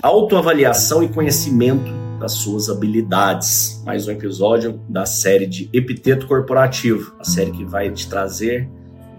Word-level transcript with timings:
Autoavaliação 0.00 1.02
e 1.02 1.08
conhecimento 1.08 1.90
das 2.20 2.30
suas 2.30 2.68
habilidades. 2.68 3.82
Mais 3.84 4.06
um 4.06 4.12
episódio 4.12 4.80
da 4.88 5.04
série 5.04 5.44
de 5.44 5.68
Epiteto 5.72 6.28
Corporativo, 6.28 7.16
a 7.18 7.24
série 7.24 7.50
que 7.50 7.64
vai 7.64 7.90
te 7.90 8.08
trazer 8.08 8.68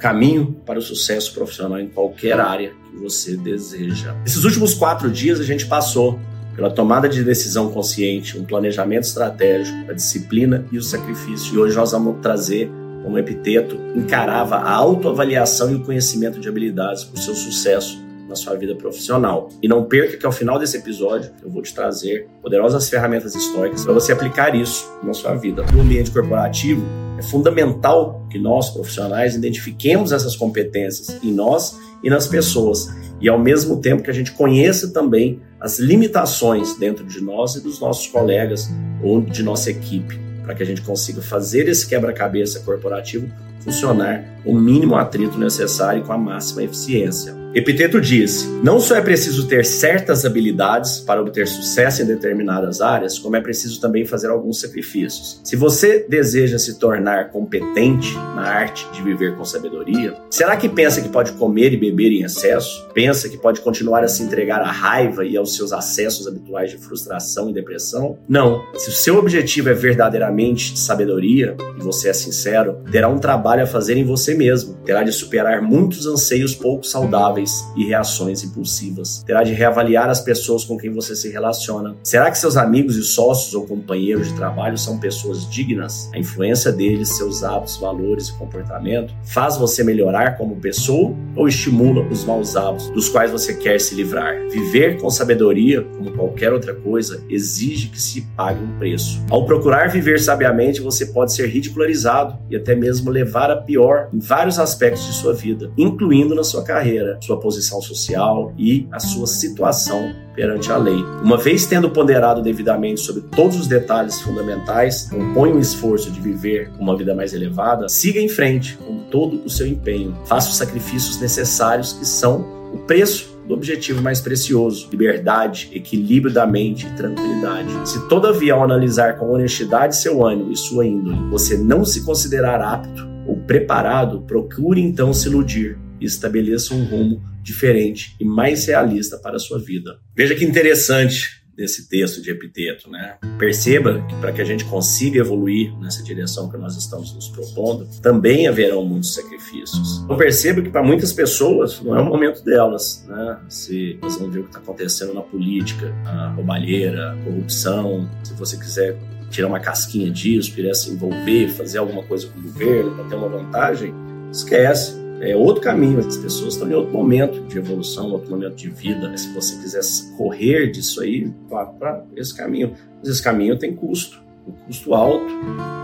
caminho 0.00 0.60
para 0.66 0.80
o 0.80 0.82
sucesso 0.82 1.32
profissional 1.32 1.78
em 1.78 1.88
qualquer 1.88 2.40
área 2.40 2.72
que 2.90 2.96
você 2.96 3.36
deseja. 3.36 4.16
Esses 4.26 4.42
últimos 4.42 4.74
quatro 4.74 5.08
dias 5.08 5.38
a 5.38 5.44
gente 5.44 5.64
passou 5.64 6.18
pela 6.56 6.72
tomada 6.72 7.08
de 7.08 7.22
decisão 7.22 7.70
consciente, 7.70 8.36
um 8.36 8.44
planejamento 8.44 9.04
estratégico, 9.04 9.88
a 9.88 9.94
disciplina 9.94 10.66
e 10.72 10.78
o 10.78 10.82
sacrifício. 10.82 11.54
E 11.54 11.58
hoje 11.58 11.76
nós 11.76 11.92
vamos 11.92 12.20
trazer 12.20 12.68
como 13.04 13.16
epiteto 13.16 13.78
encarava 13.94 14.56
a 14.56 14.72
autoavaliação 14.72 15.70
e 15.70 15.76
o 15.76 15.84
conhecimento 15.84 16.40
de 16.40 16.48
habilidades 16.48 17.04
para 17.04 17.20
o 17.20 17.22
seu 17.22 17.36
sucesso 17.36 18.03
na 18.28 18.34
sua 18.34 18.54
vida 18.54 18.74
profissional. 18.74 19.48
E 19.62 19.68
não 19.68 19.84
perca 19.84 20.16
que 20.16 20.26
ao 20.26 20.32
final 20.32 20.58
desse 20.58 20.76
episódio 20.76 21.30
eu 21.42 21.50
vou 21.50 21.62
te 21.62 21.74
trazer 21.74 22.28
poderosas 22.42 22.88
ferramentas 22.88 23.34
históricas 23.34 23.84
para 23.84 23.92
você 23.92 24.12
aplicar 24.12 24.54
isso 24.54 24.90
na 25.02 25.12
sua 25.12 25.34
vida. 25.34 25.64
No 25.72 25.82
ambiente 25.82 26.10
corporativo, 26.10 26.82
é 27.18 27.22
fundamental 27.22 28.26
que 28.30 28.38
nós, 28.38 28.70
profissionais, 28.70 29.34
identifiquemos 29.34 30.12
essas 30.12 30.34
competências 30.34 31.22
em 31.22 31.32
nós 31.32 31.78
e 32.02 32.10
nas 32.10 32.26
pessoas. 32.26 32.88
E 33.20 33.28
ao 33.28 33.38
mesmo 33.38 33.80
tempo 33.80 34.02
que 34.02 34.10
a 34.10 34.14
gente 34.14 34.32
conheça 34.32 34.92
também 34.92 35.40
as 35.60 35.78
limitações 35.78 36.76
dentro 36.76 37.04
de 37.04 37.22
nós 37.22 37.54
e 37.54 37.60
dos 37.62 37.80
nossos 37.80 38.06
colegas 38.06 38.68
ou 39.02 39.20
de 39.20 39.42
nossa 39.42 39.70
equipe, 39.70 40.18
para 40.42 40.54
que 40.54 40.62
a 40.62 40.66
gente 40.66 40.82
consiga 40.82 41.22
fazer 41.22 41.68
esse 41.68 41.86
quebra-cabeça 41.86 42.60
corporativo 42.60 43.28
funcionar 43.60 44.33
o 44.44 44.54
mínimo 44.58 44.96
atrito 44.96 45.38
necessário 45.38 46.02
com 46.02 46.12
a 46.12 46.18
máxima 46.18 46.62
eficiência. 46.62 47.44
Epiteto 47.54 48.00
disse: 48.00 48.48
não 48.64 48.80
só 48.80 48.96
é 48.96 49.00
preciso 49.00 49.46
ter 49.46 49.64
certas 49.64 50.24
habilidades 50.24 50.98
para 50.98 51.20
obter 51.20 51.46
sucesso 51.46 52.02
em 52.02 52.06
determinadas 52.06 52.80
áreas, 52.80 53.16
como 53.16 53.36
é 53.36 53.40
preciso 53.40 53.80
também 53.80 54.04
fazer 54.04 54.28
alguns 54.28 54.60
sacrifícios. 54.60 55.40
Se 55.44 55.54
você 55.54 56.04
deseja 56.08 56.58
se 56.58 56.80
tornar 56.80 57.30
competente 57.30 58.12
na 58.14 58.42
arte 58.42 58.84
de 58.92 59.00
viver 59.02 59.36
com 59.36 59.44
sabedoria, 59.44 60.14
será 60.28 60.56
que 60.56 60.68
pensa 60.68 61.00
que 61.00 61.08
pode 61.08 61.32
comer 61.32 61.72
e 61.72 61.76
beber 61.76 62.10
em 62.10 62.24
excesso? 62.24 62.88
Pensa 62.92 63.28
que 63.28 63.38
pode 63.38 63.60
continuar 63.60 64.02
a 64.02 64.08
se 64.08 64.24
entregar 64.24 64.60
à 64.60 64.72
raiva 64.72 65.24
e 65.24 65.36
aos 65.36 65.54
seus 65.54 65.72
acessos 65.72 66.26
habituais 66.26 66.72
de 66.72 66.78
frustração 66.78 67.48
e 67.48 67.52
depressão? 67.52 68.18
Não. 68.28 68.64
Se 68.74 68.88
o 68.88 68.92
seu 68.92 69.16
objetivo 69.16 69.68
é 69.68 69.74
verdadeiramente 69.74 70.76
sabedoria, 70.76 71.56
e 71.78 71.82
você 71.82 72.08
é 72.08 72.12
sincero, 72.12 72.78
terá 72.90 73.08
um 73.08 73.18
trabalho 73.18 73.62
a 73.62 73.66
fazer 73.66 73.96
em 73.96 74.04
você 74.04 74.33
mesmo. 74.34 74.74
Terá 74.84 75.02
de 75.02 75.12
superar 75.12 75.62
muitos 75.62 76.06
anseios 76.06 76.54
pouco 76.54 76.84
saudáveis 76.84 77.64
e 77.76 77.84
reações 77.84 78.42
impulsivas. 78.42 79.22
Terá 79.26 79.42
de 79.42 79.52
reavaliar 79.52 80.08
as 80.08 80.20
pessoas 80.20 80.64
com 80.64 80.76
quem 80.76 80.90
você 80.90 81.14
se 81.14 81.30
relaciona. 81.30 81.96
Será 82.02 82.30
que 82.30 82.38
seus 82.38 82.56
amigos 82.56 82.96
e 82.96 83.02
sócios 83.02 83.54
ou 83.54 83.66
companheiros 83.66 84.28
de 84.28 84.34
trabalho 84.34 84.76
são 84.76 84.98
pessoas 84.98 85.48
dignas? 85.50 86.10
A 86.14 86.18
influência 86.18 86.70
deles, 86.70 87.16
seus 87.16 87.42
hábitos, 87.42 87.76
valores 87.76 88.28
e 88.28 88.38
comportamento 88.38 89.14
faz 89.24 89.56
você 89.56 89.82
melhorar 89.82 90.36
como 90.36 90.56
pessoa 90.56 91.14
ou 91.36 91.48
estimula 91.48 92.06
os 92.08 92.24
maus 92.24 92.56
hábitos 92.56 92.88
dos 92.90 93.08
quais 93.08 93.30
você 93.30 93.54
quer 93.54 93.80
se 93.80 93.94
livrar? 93.94 94.48
Viver 94.48 95.00
com 95.00 95.10
sabedoria, 95.10 95.82
como 95.82 96.12
qualquer 96.12 96.52
outra 96.52 96.74
coisa, 96.74 97.22
exige 97.28 97.88
que 97.88 98.00
se 98.00 98.22
pague 98.36 98.62
um 98.62 98.78
preço. 98.78 99.22
Ao 99.30 99.44
procurar 99.44 99.88
viver 99.88 100.20
sabiamente, 100.20 100.80
você 100.80 101.06
pode 101.06 101.32
ser 101.32 101.48
ridicularizado 101.48 102.38
e 102.50 102.56
até 102.56 102.74
mesmo 102.74 103.10
levar 103.10 103.50
a 103.50 103.56
pior 103.56 104.08
vários 104.26 104.58
aspectos 104.58 105.06
de 105.06 105.12
sua 105.12 105.34
vida, 105.34 105.70
incluindo 105.76 106.34
na 106.34 106.42
sua 106.42 106.64
carreira, 106.64 107.18
sua 107.20 107.38
posição 107.38 107.80
social 107.82 108.54
e 108.56 108.88
a 108.90 108.98
sua 108.98 109.26
situação 109.26 110.14
perante 110.34 110.72
a 110.72 110.76
lei. 110.76 111.04
Uma 111.22 111.36
vez 111.36 111.66
tendo 111.66 111.90
ponderado 111.90 112.42
devidamente 112.42 113.00
sobre 113.00 113.22
todos 113.22 113.58
os 113.58 113.66
detalhes 113.66 114.20
fundamentais, 114.20 115.08
compõe 115.10 115.52
o 115.52 115.60
esforço 115.60 116.10
de 116.10 116.20
viver 116.20 116.70
uma 116.78 116.96
vida 116.96 117.14
mais 117.14 117.34
elevada, 117.34 117.88
siga 117.88 118.18
em 118.18 118.28
frente 118.28 118.76
com 118.78 118.98
todo 119.10 119.42
o 119.44 119.50
seu 119.50 119.66
empenho. 119.66 120.16
Faça 120.24 120.48
os 120.48 120.56
sacrifícios 120.56 121.20
necessários 121.20 121.92
que 121.92 122.06
são 122.06 122.72
o 122.72 122.78
preço 122.78 123.38
do 123.46 123.52
objetivo 123.52 124.02
mais 124.02 124.20
precioso: 124.20 124.88
liberdade, 124.90 125.70
equilíbrio 125.72 126.32
da 126.32 126.46
mente 126.46 126.86
e 126.86 126.90
tranquilidade. 126.96 127.68
Se, 127.88 128.08
todavia, 128.08 128.54
ao 128.54 128.64
analisar 128.64 129.18
com 129.18 129.30
honestidade 129.30 129.96
seu 129.96 130.24
ânimo 130.26 130.50
e 130.50 130.56
sua 130.56 130.86
índole, 130.86 131.30
você 131.30 131.56
não 131.56 131.84
se 131.84 132.04
considerar 132.04 132.60
apto 132.60 133.13
preparado, 133.46 134.22
procure 134.22 134.80
então 134.80 135.12
se 135.12 135.28
iludir 135.28 135.78
e 136.00 136.04
estabeleça 136.04 136.74
um 136.74 136.84
rumo 136.84 137.22
diferente 137.42 138.16
e 138.18 138.24
mais 138.24 138.66
realista 138.66 139.18
para 139.18 139.36
a 139.36 139.40
sua 139.40 139.58
vida. 139.58 139.98
Veja 140.16 140.34
que 140.34 140.44
interessante 140.44 141.44
desse 141.56 141.88
texto 141.88 142.20
de 142.20 142.30
Epiteto, 142.30 142.90
né? 142.90 143.16
Perceba 143.38 144.04
que 144.08 144.16
para 144.16 144.32
que 144.32 144.40
a 144.40 144.44
gente 144.44 144.64
consiga 144.64 145.20
evoluir 145.20 145.72
nessa 145.78 146.02
direção 146.02 146.50
que 146.50 146.56
nós 146.56 146.76
estamos 146.76 147.14
nos 147.14 147.28
propondo, 147.28 147.86
também 148.02 148.48
haverão 148.48 148.84
muitos 148.84 149.14
sacrifícios. 149.14 150.00
Então 150.04 150.16
perceba 150.16 150.60
que 150.60 150.70
para 150.70 150.82
muitas 150.82 151.12
pessoas 151.12 151.80
não 151.80 151.96
é 151.96 152.00
o 152.00 152.04
momento 152.04 152.42
delas, 152.42 153.04
né? 153.06 153.38
Se 153.48 153.98
nós 154.02 154.16
vamos 154.16 154.34
ver 154.34 154.40
o 154.40 154.42
que 154.44 154.48
está 154.48 154.58
acontecendo 154.58 155.14
na 155.14 155.22
política, 155.22 155.94
a 156.04 156.30
roubalheira, 156.30 157.12
a 157.12 157.16
corrupção, 157.24 158.08
se 158.24 158.34
você 158.34 158.56
quiser 158.56 158.98
tirar 159.30 159.48
uma 159.48 159.60
casquinha 159.60 160.10
disso, 160.10 160.54
querer 160.54 160.74
se 160.74 160.90
envolver, 160.90 161.48
fazer 161.48 161.78
alguma 161.78 162.02
coisa 162.02 162.26
com 162.28 162.38
o 162.38 162.42
governo 162.42 162.94
para 162.94 163.04
ter 163.04 163.14
uma 163.14 163.28
vantagem, 163.28 163.94
esquece 164.30 165.04
é 165.20 165.36
outro 165.36 165.62
caminho. 165.62 166.00
As 166.00 166.16
pessoas 166.16 166.54
estão 166.54 166.68
em 166.70 166.74
outro 166.74 166.92
momento 166.92 167.40
de 167.46 167.58
evolução, 167.58 168.10
outro 168.10 168.30
momento 168.30 168.56
de 168.56 168.68
vida. 168.68 169.16
Se 169.16 169.32
você 169.32 169.56
quiser 169.56 169.80
correr 170.16 170.70
disso 170.70 171.00
aí, 171.00 171.32
vá 171.48 171.66
para 171.66 172.04
esse 172.16 172.34
caminho. 172.34 172.74
Mas 172.98 173.08
esse 173.08 173.22
caminho 173.22 173.58
tem 173.58 173.74
custo, 173.74 174.22
um 174.46 174.52
custo 174.52 174.92
alto. 174.94 175.32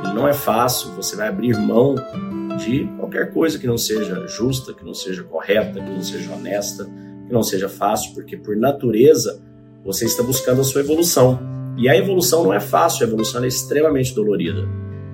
Ele 0.05 0.15
não 0.15 0.29
é 0.29 0.33
fácil. 0.33 0.91
Você 0.93 1.17
vai 1.17 1.29
abrir 1.29 1.57
mão 1.57 1.95
de 2.59 2.85
qualquer 2.99 3.33
coisa 3.33 3.59
que 3.59 3.67
não 3.67 3.79
seja 3.79 4.27
justa, 4.27 4.75
que 4.75 4.85
não 4.85 4.95
seja 4.95 5.23
correta, 5.23 5.81
que 5.81 5.91
não 5.91 6.03
seja 6.03 6.33
honesta, 6.33 6.85
que 7.27 7.33
não 7.33 7.43
seja 7.43 7.69
fácil, 7.69 8.13
porque 8.15 8.37
por 8.37 8.57
natureza 8.57 9.41
você 9.85 10.05
está 10.05 10.23
buscando 10.23 10.61
a 10.61 10.65
sua 10.65 10.83
evolução. 10.83 11.50
E 11.81 11.89
a 11.89 11.97
evolução 11.97 12.45
não 12.45 12.53
é 12.53 12.61
fácil, 12.61 13.07
a 13.07 13.09
evolução 13.09 13.43
é 13.43 13.49
extremamente 13.49 14.15
dolorida. 14.15 14.69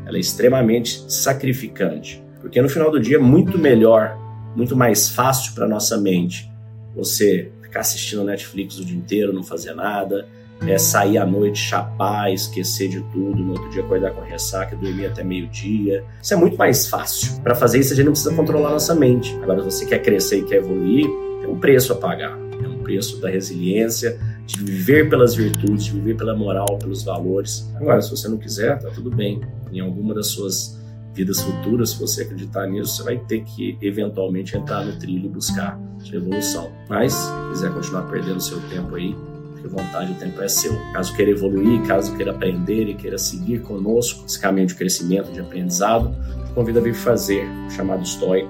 Ela 0.04 0.16
é 0.16 0.20
extremamente 0.20 1.04
sacrificante. 1.06 2.20
Porque 2.40 2.60
no 2.60 2.68
final 2.68 2.90
do 2.90 2.98
dia 2.98 3.18
é 3.18 3.20
muito 3.20 3.56
melhor, 3.56 4.18
muito 4.56 4.74
mais 4.74 5.08
fácil 5.08 5.54
para 5.54 5.68
nossa 5.68 5.96
mente 5.96 6.50
você 6.92 7.52
ficar 7.62 7.80
assistindo 7.80 8.24
Netflix 8.24 8.80
o 8.80 8.84
dia 8.84 8.96
inteiro, 8.96 9.32
não 9.32 9.44
fazer 9.44 9.74
nada, 9.74 10.26
é 10.62 10.76
sair 10.76 11.18
à 11.18 11.24
noite, 11.24 11.56
chapar, 11.56 12.32
esquecer 12.32 12.88
de 12.88 13.00
tudo, 13.12 13.44
no 13.44 13.52
outro 13.52 13.70
dia 13.70 13.84
acordar 13.84 14.10
com 14.10 14.22
ressaca, 14.22 14.74
dormir 14.74 15.06
até 15.06 15.22
meio-dia. 15.22 16.02
Isso 16.20 16.34
é 16.34 16.36
muito 16.36 16.56
mais 16.56 16.88
fácil. 16.88 17.40
Para 17.42 17.54
fazer 17.54 17.78
isso, 17.78 17.92
a 17.92 17.96
gente 17.96 18.06
não 18.06 18.12
precisa 18.12 18.34
controlar 18.34 18.70
nossa 18.70 18.92
mente. 18.92 19.38
Agora, 19.40 19.60
se 19.62 19.70
você 19.70 19.86
quer 19.86 20.00
crescer 20.02 20.38
e 20.38 20.42
quer 20.42 20.56
evoluir, 20.56 21.06
tem 21.40 21.48
um 21.48 21.60
preço 21.60 21.92
a 21.92 21.96
pagar. 21.96 22.36
É 22.60 22.66
um 22.66 22.78
preço 22.82 23.20
da 23.20 23.28
resiliência, 23.28 24.18
de 24.46 24.62
viver 24.62 25.10
pelas 25.10 25.34
virtudes, 25.34 25.86
de 25.86 25.92
viver 25.92 26.16
pela 26.16 26.34
moral, 26.34 26.78
pelos 26.78 27.02
valores. 27.02 27.68
Agora, 27.74 28.00
se 28.00 28.10
você 28.10 28.28
não 28.28 28.38
quiser, 28.38 28.78
tá 28.78 28.88
tudo 28.90 29.10
bem. 29.10 29.40
Em 29.72 29.80
alguma 29.80 30.14
das 30.14 30.28
suas 30.28 30.80
vidas 31.12 31.40
futuras, 31.40 31.90
se 31.90 31.98
você 31.98 32.22
acreditar 32.22 32.66
nisso, 32.68 32.96
você 32.96 33.02
vai 33.02 33.18
ter 33.18 33.42
que 33.42 33.76
eventualmente 33.82 34.56
entrar 34.56 34.84
no 34.84 34.96
trilho 34.98 35.26
e 35.26 35.28
buscar 35.28 35.80
sua 35.98 36.16
evolução. 36.16 36.70
Mas, 36.88 37.12
se 37.12 37.30
quiser 37.50 37.72
continuar 37.72 38.02
perdendo 38.02 38.40
seu 38.40 38.60
tempo 38.68 38.94
aí, 38.94 39.16
fique 39.56 39.66
à 39.66 39.70
vontade, 39.70 40.12
o 40.12 40.14
tempo 40.14 40.40
é 40.40 40.48
seu. 40.48 40.72
Caso 40.92 41.14
queira 41.16 41.32
evoluir, 41.32 41.82
caso 41.86 42.14
queira 42.16 42.30
aprender 42.30 42.88
e 42.88 42.94
queira 42.94 43.18
seguir 43.18 43.62
conosco 43.62 44.24
esse 44.26 44.38
caminho 44.38 44.68
de 44.68 44.74
crescimento, 44.74 45.32
de 45.32 45.40
aprendizado, 45.40 46.14
te 46.46 46.52
convido 46.52 46.78
a 46.78 46.82
vir 46.82 46.94
fazer 46.94 47.44
o 47.66 47.70
chamado 47.70 48.02
estoico 48.02 48.48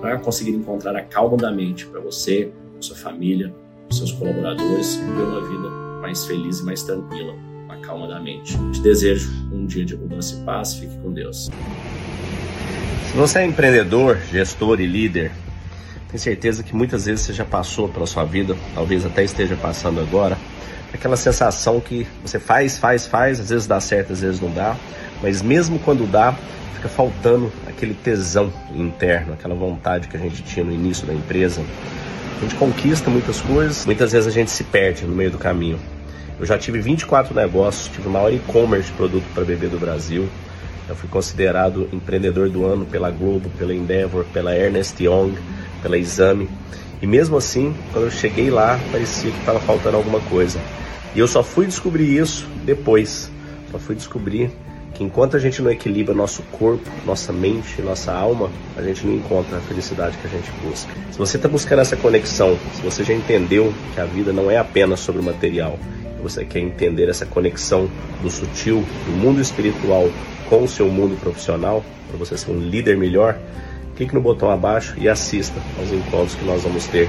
para 0.00 0.18
conseguir 0.18 0.52
encontrar 0.52 0.94
a 0.94 1.02
calma 1.02 1.36
da 1.36 1.50
mente 1.50 1.86
para 1.86 2.00
você, 2.00 2.52
sua 2.80 2.96
família, 2.96 3.54
seus 3.96 4.12
colaboradores, 4.12 4.96
viver 4.96 5.22
uma 5.22 5.40
vida 5.48 5.70
mais 6.00 6.24
feliz 6.24 6.60
e 6.60 6.64
mais 6.64 6.82
tranquila, 6.82 7.34
a 7.68 7.76
calma 7.76 8.08
da 8.08 8.20
mente. 8.20 8.56
Te 8.72 8.80
desejo 8.80 9.30
um 9.52 9.66
dia 9.66 9.84
de 9.84 9.94
abundância 9.94 10.36
e 10.36 10.44
paz. 10.44 10.74
Fique 10.74 10.96
com 10.98 11.12
Deus. 11.12 11.50
Se 13.10 13.16
você 13.16 13.40
é 13.40 13.46
empreendedor, 13.46 14.18
gestor 14.30 14.80
e 14.80 14.86
líder, 14.86 15.32
tenho 16.08 16.20
certeza 16.20 16.62
que 16.62 16.74
muitas 16.74 17.06
vezes 17.06 17.24
você 17.24 17.32
já 17.32 17.44
passou 17.44 17.88
pela 17.88 18.06
sua 18.06 18.24
vida, 18.24 18.56
talvez 18.74 19.04
até 19.04 19.24
esteja 19.24 19.56
passando 19.56 20.00
agora, 20.00 20.36
aquela 20.92 21.16
sensação 21.16 21.80
que 21.80 22.06
você 22.24 22.38
faz, 22.38 22.78
faz, 22.78 23.06
faz, 23.06 23.40
às 23.40 23.50
vezes 23.50 23.66
dá 23.66 23.80
certo, 23.80 24.12
às 24.12 24.20
vezes 24.20 24.40
não 24.40 24.50
dá, 24.50 24.76
mas 25.22 25.40
mesmo 25.40 25.78
quando 25.78 26.10
dá, 26.10 26.34
fica 26.74 26.88
faltando 26.88 27.52
aquele 27.72 27.94
tesão 27.94 28.52
interno, 28.74 29.32
aquela 29.32 29.54
vontade 29.54 30.08
que 30.08 30.16
a 30.16 30.20
gente 30.20 30.42
tinha 30.42 30.64
no 30.64 30.72
início 30.72 31.06
da 31.06 31.12
empresa. 31.12 31.62
A 32.38 32.40
gente 32.40 32.54
conquista 32.54 33.10
muitas 33.10 33.40
coisas, 33.40 33.84
muitas 33.86 34.12
vezes 34.12 34.26
a 34.26 34.30
gente 34.30 34.50
se 34.50 34.64
perde 34.64 35.04
no 35.04 35.14
meio 35.14 35.30
do 35.30 35.38
caminho. 35.38 35.78
Eu 36.38 36.46
já 36.46 36.58
tive 36.58 36.80
24 36.80 37.34
negócios, 37.34 37.88
tive 37.88 38.08
o 38.08 38.10
maior 38.10 38.32
e-commerce 38.32 38.90
de 38.90 38.96
produto 38.96 39.24
para 39.34 39.44
bebê 39.44 39.68
do 39.68 39.78
Brasil, 39.78 40.28
eu 40.88 40.96
fui 40.96 41.08
considerado 41.08 41.88
empreendedor 41.92 42.50
do 42.50 42.66
ano 42.66 42.84
pela 42.84 43.10
Globo, 43.10 43.48
pela 43.56 43.72
Endeavor, 43.72 44.24
pela 44.32 44.54
Ernest 44.54 45.02
Young, 45.02 45.34
pela 45.80 45.96
Exame. 45.96 46.48
E 47.00 47.06
mesmo 47.06 47.36
assim, 47.36 47.74
quando 47.92 48.06
eu 48.06 48.10
cheguei 48.10 48.50
lá, 48.50 48.78
parecia 48.90 49.30
que 49.30 49.38
estava 49.38 49.60
faltando 49.60 49.96
alguma 49.96 50.20
coisa. 50.20 50.60
E 51.14 51.18
eu 51.18 51.28
só 51.28 51.42
fui 51.42 51.66
descobrir 51.66 52.14
isso 52.16 52.46
depois. 52.64 53.30
Só 53.70 53.78
fui 53.78 53.94
descobrir 53.94 54.50
que 54.94 55.02
enquanto 55.02 55.36
a 55.36 55.40
gente 55.40 55.62
não 55.62 55.70
equilibra 55.70 56.14
nosso 56.14 56.42
corpo, 56.52 56.88
nossa 57.04 57.32
mente, 57.32 57.80
nossa 57.82 58.12
alma, 58.12 58.50
a 58.76 58.82
gente 58.82 59.06
não 59.06 59.14
encontra 59.14 59.58
a 59.58 59.60
felicidade 59.60 60.16
que 60.18 60.26
a 60.26 60.30
gente 60.30 60.50
busca. 60.62 60.92
Se 61.10 61.18
você 61.18 61.36
está 61.36 61.48
buscando 61.48 61.80
essa 61.80 61.96
conexão, 61.96 62.58
se 62.74 62.82
você 62.82 63.02
já 63.04 63.14
entendeu 63.14 63.72
que 63.94 64.00
a 64.00 64.04
vida 64.04 64.32
não 64.32 64.50
é 64.50 64.58
apenas 64.58 65.00
sobre 65.00 65.20
o 65.20 65.24
material, 65.24 65.78
você 66.22 66.44
quer 66.44 66.60
entender 66.60 67.08
essa 67.08 67.26
conexão 67.26 67.90
do 68.22 68.30
sutil, 68.30 68.84
do 69.06 69.12
mundo 69.12 69.40
espiritual 69.40 70.08
com 70.48 70.62
o 70.62 70.68
seu 70.68 70.88
mundo 70.88 71.18
profissional, 71.18 71.84
para 72.08 72.16
você 72.16 72.36
ser 72.36 72.50
um 72.50 72.58
líder 72.58 72.96
melhor, 72.96 73.38
clique 73.96 74.14
no 74.14 74.20
botão 74.20 74.50
abaixo 74.50 74.94
e 74.98 75.08
assista 75.08 75.60
aos 75.78 75.90
encontros 75.90 76.34
que 76.34 76.44
nós 76.44 76.62
vamos 76.62 76.86
ter 76.86 77.08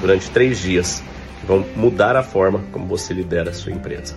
durante 0.00 0.30
três 0.30 0.60
dias, 0.60 1.02
que 1.40 1.46
vão 1.46 1.64
mudar 1.76 2.16
a 2.16 2.22
forma 2.22 2.60
como 2.72 2.86
você 2.86 3.12
lidera 3.12 3.50
a 3.50 3.54
sua 3.54 3.72
empresa. 3.72 4.14